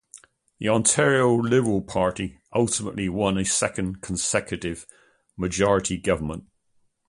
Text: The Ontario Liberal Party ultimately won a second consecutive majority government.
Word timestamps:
The 0.57 0.67
Ontario 0.67 1.31
Liberal 1.35 1.83
Party 1.83 2.39
ultimately 2.55 3.07
won 3.07 3.37
a 3.37 3.45
second 3.45 4.01
consecutive 4.01 4.87
majority 5.37 5.97
government. 5.97 6.45